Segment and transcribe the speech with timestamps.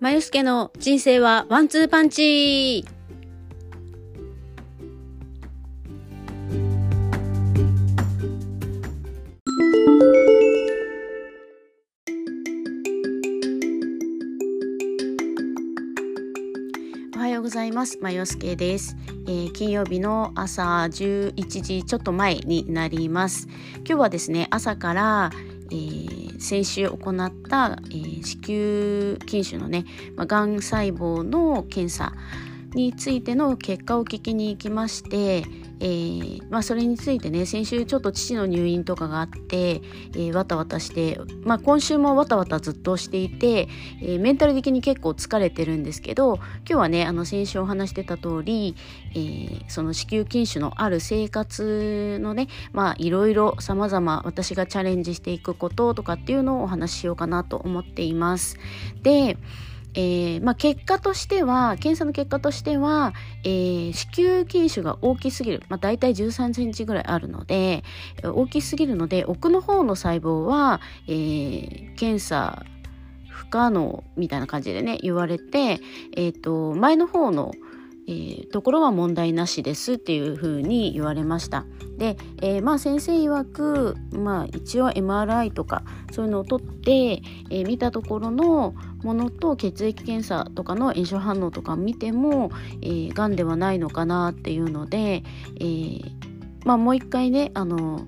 [0.00, 2.86] まゆすけの人生はワンツーパンチ
[17.14, 17.98] おはようございます。
[17.98, 18.96] まよすけです、
[19.26, 23.48] えー金曜日の朝11時ちょっと前になります。
[23.80, 25.30] 今日はですね、朝から、
[25.70, 29.84] えー先週行った、えー子宮筋腫のね、
[30.16, 32.12] まあ、がん細胞の検査
[32.74, 35.44] についての結果を聞きに行きまして、
[35.80, 39.80] えーまあ、それについてね先週ちょっと父の入院とかがあって、
[40.14, 43.68] えーわたわたして、まあ、今週もわたわたずっとしていて、
[44.02, 48.76] えメンタル的に結構疲れてるんですけど今日はねあの先週お話してた通り、
[49.14, 58.58] えその子宮筋腫のある生活のねまあいろいろさまざま私がチャレンジしていくこととかっていうのをお話ししようかなと思っています。
[59.02, 59.36] で
[59.94, 63.12] えーまあ、結果としては検査の結果としては、
[63.44, 67.82] えー子宮筋腫が大きすぎる、まあ、大体1 3センチぐらいあるので
[68.22, 72.64] 大きすぎるので奥の方の細胞は、えー検査
[73.28, 75.80] 不可能みたいな感じでね言われて、
[76.16, 77.52] えー、と前の方の、
[78.10, 81.64] えーところは問題なしですっていうふうに言われました。
[81.96, 86.90] で、えーまあ先生曰く、まあ、一応 MRI とかそういうのを取って、
[87.50, 92.50] えー見たところのものと血液検査とかの炎症反応とか見ても、
[92.82, 95.22] えー、がんではないのかなっていうので、
[95.60, 96.02] えー
[96.64, 98.06] まあ、もう一回ねあの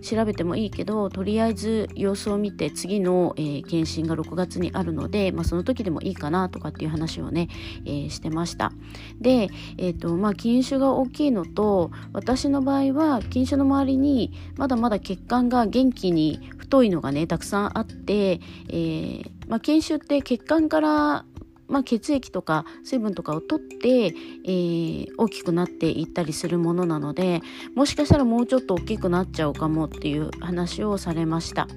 [0.00, 7.48] 調べてもいいけどとりあえず様子を見て次の、えー検診が6月にあるので、まあ、その時でもいいかなとかっていう話をね、
[7.84, 8.72] えーしてました。
[9.20, 21.24] で、えーとまあ、筋腫が大きいのと私の場合は筋腫の周りにまだまだ血管が元気に太いのがねたくさんあって、えーまあ、筋腫って血管から
[21.68, 27.42] まあ、血液とか水分とかを取って、えー大きくなっていったりするものなので
[27.74, 31.68] もしかしたらもうちょっと大きくなっちゃうかもっていう話をされました。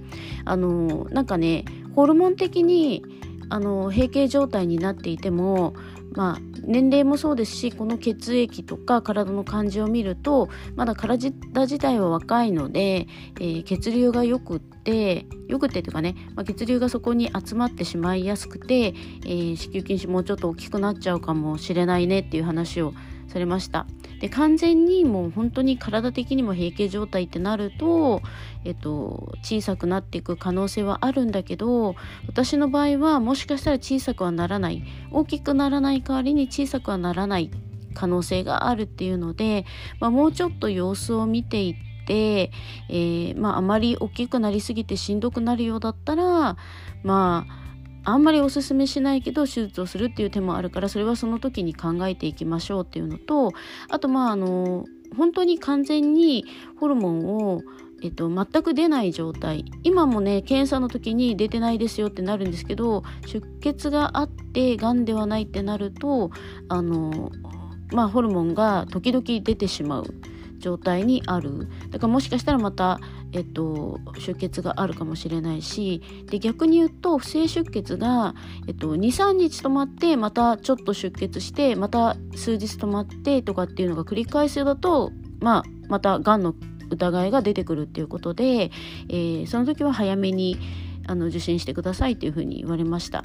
[0.46, 1.66] あのなんかね
[1.96, 3.04] ホルモン的に
[3.50, 5.74] あの閉経状態になっていても
[6.12, 13.08] まあ年齢もそうですしこの血液とか体の感じを見るとまだ体自体は若いので、
[13.40, 22.94] えー血流がよくってよくてというかね、まあ、血流がそこに集まってしまいやすくて、えー子宮筋腫もうちょっと大きくなっちゃうかもしれないねっていう話を
[23.28, 23.86] されました。
[24.22, 28.22] で完全にもう本当に体的にも閉経状態ってなると、
[28.64, 31.96] えっと、小さくなっていく可能性はあるんだけど
[32.28, 34.84] 私の場合はもしかしたら小さくはならない。
[35.12, 37.50] 大きくならない代わりに小さくはならない
[37.96, 39.66] 可能性があるっていうので、
[40.00, 42.52] まあ、もうちょっと様子を見ていって、
[42.90, 46.58] えーまあ、あまり大きくなりすぎてしんどくなるようだったら
[47.04, 47.61] まあ
[48.04, 53.52] あんまりおすすめしないけど手術をするっていう手もあるからそれはその時に考えていきましょうっていうのと
[53.90, 54.86] あとまああの
[55.16, 56.46] 本当に完全に
[56.80, 57.62] ホルモンを
[58.04, 59.64] えっと、全く出ない状態。
[59.84, 66.32] 今もね検査の時に出てないですよってなるんですけど出血があってがんではないってなると
[66.68, 67.32] あの
[67.94, 70.16] まあホルモンが時々出てしまう。
[70.62, 73.00] 状態にあるだからもしかしたらまた、
[73.34, 78.36] えっと、出血があるかもしれないしで逆に言うと不正出血が、
[78.68, 86.56] えっと、23日止まってまたちょっと出血してまた数日止まってとかっていうのが繰り返しだと、まあ、またがんの
[86.90, 88.72] 疑いが出てくるっていうことで、
[89.10, 90.58] えーその時は早めに
[91.08, 93.24] あの受診してくださいっていうふうに言われました。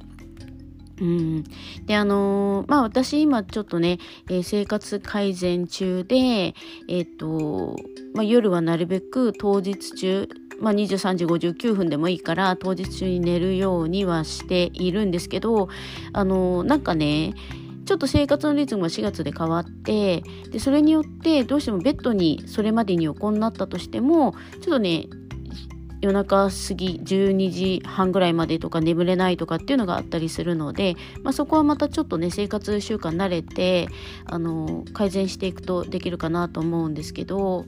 [1.01, 1.45] うん、
[1.85, 3.99] であのーまあ私今ちょっとね、
[4.31, 6.55] えー生活改善中で
[6.89, 7.77] えっ、と、
[8.15, 15.69] まあ、夜はなるべく当日中まあ、23時59分でもいいから当日中に寝るようにはしているんですけど
[16.15, 17.35] あのなんかね
[17.85, 25.07] ちょっと生活のリズムが4月で変わってでそれによってどうしてもベッドにそれまでに横になったとしてもちょっとね
[26.01, 33.89] 夜中過ぎ12時半ぐらいまでとか眠れないとかっていうのがあったりするので、まあ、そこはまたちょっとね生活習慣慣れて
[34.27, 37.65] あの改善していくとできるかなと思うんですけど、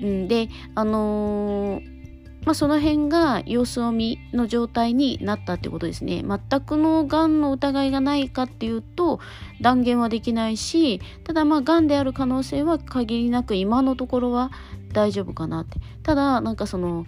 [0.00, 2.00] うん、であのー
[2.44, 6.24] まあ、その辺が様子を見の状態になったってことですね。
[6.26, 9.20] 全くのがんの疑いがないかっていうと
[9.60, 14.50] 断言はできないしただまあがんである可能性は限りなく今のところは
[14.92, 15.80] 大丈夫かなって。
[16.02, 17.04] ただなんかその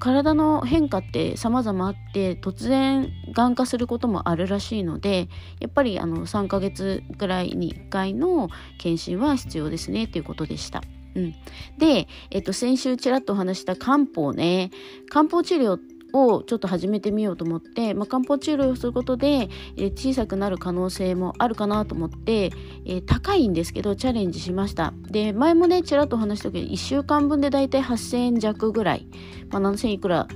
[0.00, 5.28] 体の変化って様々あって突然がん化することもあるらしいので
[5.60, 8.48] やっぱりあの3ヶ月ぐらいに1回の
[8.78, 10.82] 検診は必要ですねということでした。
[11.14, 11.34] うん、
[11.76, 14.70] で、えっと、先週ちらっとお話した漢方ね
[15.08, 15.78] 漢方治療
[16.12, 22.50] をちょっと始めてみようと思って、まあ、漢方治療をすることで、えー、小さくなる可能性もあるかなと思って、
[22.84, 24.92] えー、高いんですけどチャレンジしました。
[25.08, 29.06] で前もねちらっと話したけど1週間分でだいたい8000円弱ぐらい、
[29.50, 30.28] まあ、7000いくら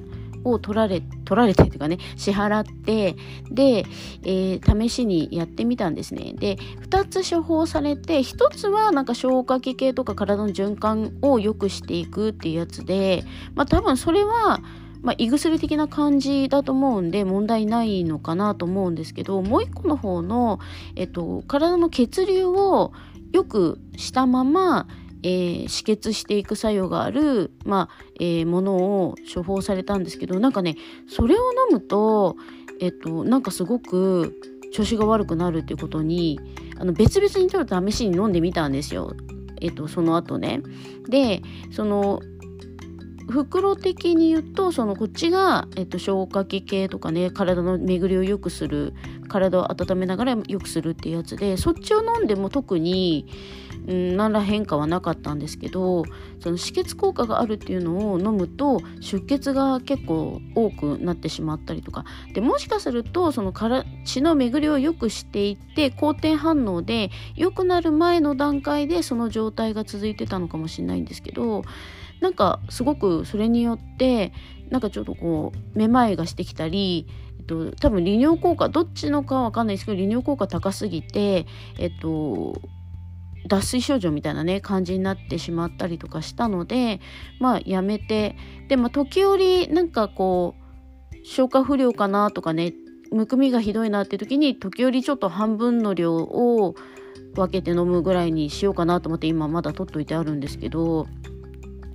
[0.44, 3.17] を取られ取られてっていうかね支払って
[3.50, 3.85] で、
[4.23, 6.35] えー、試しにやってみたんですね。
[6.35, 13.25] で2つ処方されて1つはなんか消化器系とか体の循環を良くしていくっていうやつで
[13.55, 14.61] まあ多分それは
[15.04, 20.58] まあ、胃薬的な感じだと思うんで問題ないのかなと思うんですけどもう一個の方の、
[20.96, 22.92] えっと、体の血流を
[23.32, 24.88] よくしたまま、
[25.22, 32.36] えー、止血していく作用がある、まあえー、ものを処方されたんですけどなんかねそれを飲むと、
[32.80, 34.40] えっと、なんかすごく
[34.72, 36.40] 調子が悪くなるっていうことに
[36.78, 39.14] あの別々にちょっと試しに飲んでみたんですよ。
[39.60, 40.62] えっと、その後ね。
[41.08, 42.20] でその
[43.29, 48.94] 袋的に言うとそのこっちが、えっと、消化器系とかね体の巡りを良くする
[49.29, 53.26] 体を温めながら良くするっていうやつでそっちを飲んでも特に、
[53.88, 56.05] うん、何ら変化はなかったんですけど
[56.41, 62.05] その止血効果があるっていうのを飲むと出血が結構多くなってしまったりとか。
[62.35, 71.62] でもしかするとそのから血の巡りを良くしていって好転反応で良くなる前の段階でその状態が続いてたのかもしれないんですけど
[72.25, 74.32] なんかすごくそれによって
[74.71, 77.06] なんかちょっとこうめまいがしてきたり、
[77.38, 81.44] えっと、多分利尿効果どっちのかわかんないですけど利尿効果高すぎて
[81.79, 82.62] えっと
[83.47, 86.99] 脱水症状みたいなね感じになってしまったりとかしたので
[87.41, 88.37] まあやめて
[88.69, 90.55] でも時折なんかこ
[91.12, 92.73] う消化不良かなとかね
[93.12, 96.75] むくみがひどいなって時に時折ちょっと半分の量を
[97.35, 101.06] 分けて飲むぐらいにしようかなと思って今まだ取っといてあるんですけど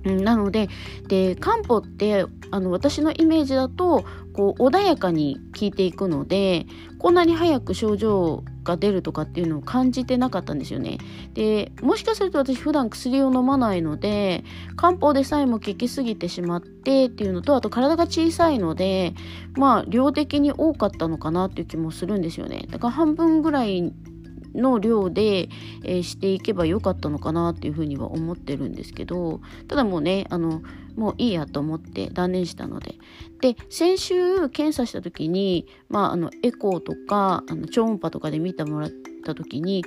[0.04, 0.68] なので
[1.08, 6.66] で漢方ってあの私のイメージだとこう穏やかに効いていくので
[6.98, 10.98] こんなに早く症状が出るとかっていうのを感じてなかったんですよね。
[11.34, 14.44] でもしかすると私普段薬を飲まないので
[14.76, 19.14] 漢方でさえも効きすぎてしまってっていうのとあと体が小さいので
[19.56, 22.66] まあ量的に多かったのかなっていう気もするんですよね。
[22.70, 23.92] だから半分ぐらい
[24.54, 25.48] の量で、
[25.84, 30.62] えー、していけばよかったのかなっていうふうには思ってるんですけどただもうねあの
[30.96, 32.96] もういいやと思って断念したので。
[33.40, 38.90] で先週検査した時に、まあ、あのエコーとかあの超音波とかで見てもらっ
[39.24, 39.82] た時に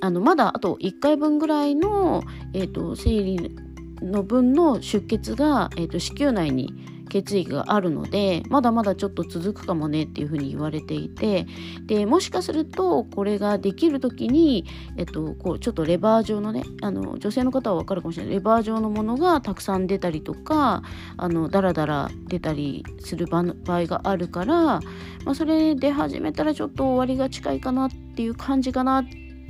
[0.00, 3.56] あのまだあと1回分ぐらいの、えーと、生理
[4.02, 6.74] の分の出血が、えーと子宮内に
[7.08, 11.46] 血液があるのでまだまだちょっと続くかもねっていうふうに言われていて
[11.86, 14.64] でもしかするとこれができる時に、
[14.96, 18.34] えっと、こうちょっとレバー状のねあの女性の方は分かるかもしれない。
[18.34, 20.82] レバー状のものがたくさん出たりとか
[21.16, 24.80] あのダラダラ出たりする場合があるから、ま
[25.26, 29.04] あ、それで始めたらちょっと終わりが近いかなっていう感じかな。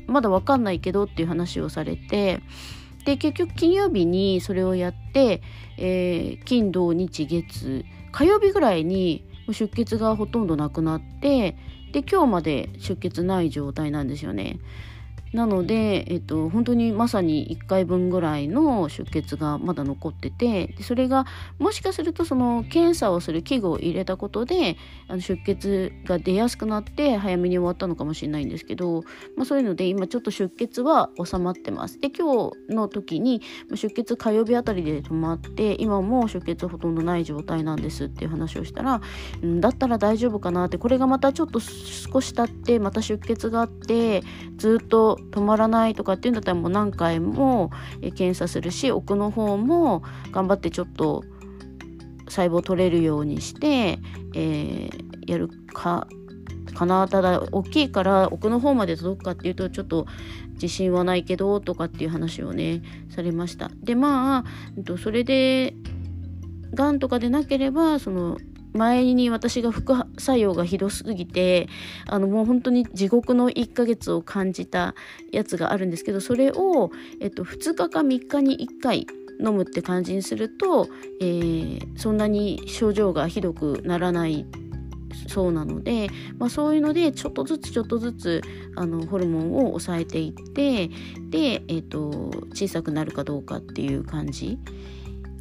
[0.06, 2.40] まだ分かんないけどっていう話をされて
[3.06, 5.40] で結局金曜日にそれをやって、
[5.78, 11.56] えー、金土日月火曜日ぐらいに出血がほとんどなくなって
[11.92, 14.58] で今日まで出血ない状態なんですよね。
[15.32, 21.26] なので、えっと、本当にまさに1回分ぐらいの出血がまだ残っててでそれが
[21.58, 24.76] もしかするとその検査をする器具を入れたことで
[25.08, 29.02] あの出血が出やすくなって早めに終わったのかもしれないんですけど、
[29.36, 32.00] まあ、そういうので今ちょっと出血は収まってます。
[32.00, 33.42] で今日の時に
[33.74, 39.00] 出血火曜日あたりで止まって今も出血ほとんどない状態なんですっていう話をしたら、
[39.42, 44.22] うん、だったら大丈夫かなってこれがまたちょっと少し経ってまた出血があって
[44.56, 47.70] ずっと止まらないとかっていうんだったらもう何回も
[48.00, 51.24] 検査するし奥の方も頑張ってちょっと
[52.28, 53.98] 細胞取れるようにして、
[54.34, 56.06] えー、やるか
[56.74, 57.08] かな。
[57.08, 60.06] ただ大きいから奥の方まで届くかっていうとちょっと
[60.54, 63.70] 自信はないけどとかっていう話をねされました。
[63.82, 64.44] でまあ
[64.98, 65.74] それで
[66.74, 68.38] がんとかでなければその
[68.76, 71.68] 前に私が副作用がひどすぎて
[72.06, 74.94] あのもう本当に地獄の1ヶ月を感じた
[75.32, 76.90] やつがあるんですけどそれを、
[77.20, 79.06] えっと、2日か3日に1回
[79.40, 80.88] 飲むって感じにすると、
[81.20, 84.46] えー、そんなに症状がひどくならない
[85.28, 88.42] そうなので、まあ、そういうのでちょっとずつちょっとずつ
[88.76, 90.88] あのホルモンを抑えていって
[91.30, 92.10] で、えーと
[92.54, 94.58] 小さくなるかどうかっていう感じ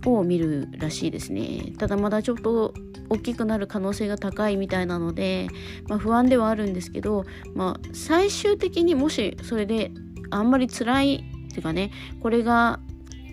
[0.06, 1.74] を見るらしいですね。
[1.78, 2.74] ただまだちょっと
[3.10, 5.48] 大きくなる可能性が高いみたいなので、
[5.88, 9.92] まあ、不安ではあるんですけど、まあ、最終的にもしそれで
[10.32, 12.80] あんまり辛いっていうかねこれが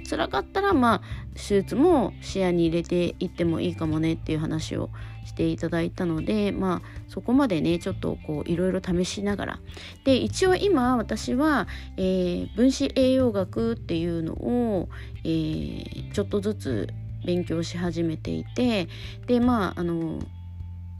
[0.09, 1.02] 辛かったらまあ
[1.35, 4.91] 手術も視野に入れていってもいいかもねっていう話を
[5.25, 9.59] していただいたのでまあそこまでねちょっとこういろいろ試しながら
[10.05, 14.88] で一応今私は、えー、分子栄養学っていうのを、
[15.25, 16.88] えー、ちょっとずつ
[17.25, 18.88] 勉強し始めていて
[19.26, 20.19] でまああの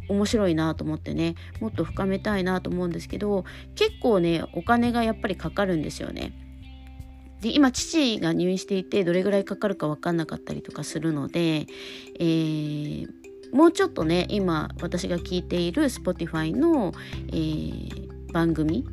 [0.09, 6.33] 面白いなと思ってねもっと深めたいなと思うんですけど結構ねお金がやっぱりかかるんですよね。
[7.41, 11.67] で今父が入院していてどれぐらいかかるか分かんなかったりとかするので、
[12.21, 13.09] えー、
[13.53, 16.93] もうちょっとね今私が聞いている Spotify の、
[17.29, 18.85] えー、番組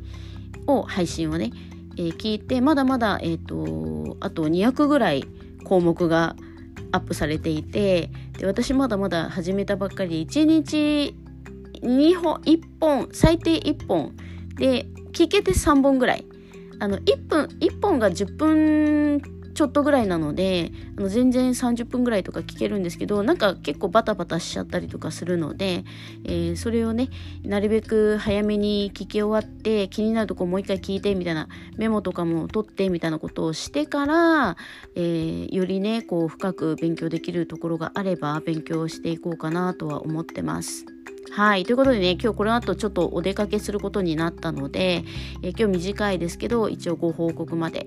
[0.66, 1.50] を配信をね、
[1.96, 5.24] えー、聞いてまだまだ、えーと、あと200ぐらい
[5.64, 6.36] 項目が
[6.92, 11.16] アップされていてで私まだまだ始めたばっかりで1日
[11.82, 14.14] 2本1本最低1本
[14.56, 16.24] で聞けて3本ぐらい。
[16.82, 19.20] あの1分1本が10分
[19.54, 25.84] ちょっとぐらいなのであの全然30分ぐらいとか聞けるんですけどなんか結構バタバタしちゃったりとかするので、
[26.24, 27.08] えー、それをね
[27.42, 34.56] なるべく早めに聞き終わって気になるとこもう一回聞いてみたいなメモとかも取ってみたいなことをしてから、
[34.94, 40.86] えー、よりねこう深く勉強できるところがあれば勉強していこうかなとは思ってます。
[41.28, 41.64] はい。
[41.64, 45.04] ということでね、今日この後ちょっとお出かけすることになったので、
[45.42, 47.86] え今日短いですけど、一応ご報告まで。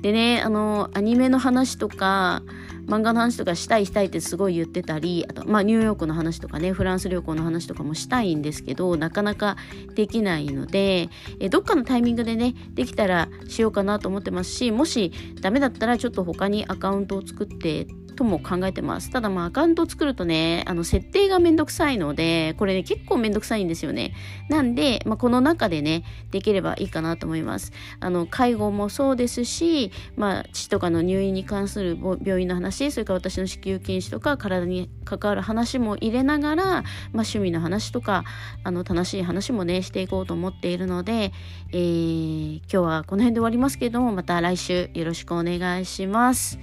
[0.00, 2.42] でね、あの、アニメの話とか、
[2.86, 9.56] 漫画の話とかしたいしたいってすごい言ってたり、あと、まあ、ニューヨークの話とかね、フランス旅行の話とかもしたいんですけど、なかなか
[9.94, 19.10] できないので、えどっかのタイミングでね、できたらしようかなと思ってますし、もしダメだったらちょっと他にアカウントを作ってとも考えてます。
[19.10, 24.14] ただまあアカウント作るとね、あの設定がめんどくさいので、これね結構めんどくさいんですよね。
[24.48, 27.72] なんで、まあ、この中でね、できればいいかなと思います。
[28.00, 38.24] あの、介護もそうですし、まあ、父とかの入院に関する病院の話、それから私の子宮筋腫とか体に関わる話も入れながら、まあ、趣味の話とか、
[38.64, 41.32] あの、楽しい話もね、していこうと思っているので、
[41.72, 46.58] えー、今日はこの辺で終わりますけれども、また来週よろしくお願いします。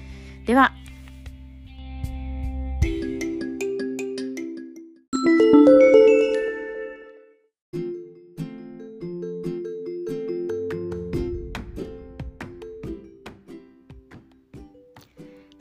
[0.46, 0.74] では、